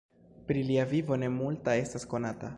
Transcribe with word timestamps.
Pri 0.47 0.63
lia 0.69 0.85
vivo 0.95 1.19
ne 1.25 1.31
multa 1.37 1.77
estas 1.85 2.11
konata. 2.15 2.49